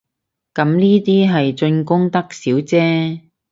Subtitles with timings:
[0.55, 3.21] 咁呢啲係進貢得少姐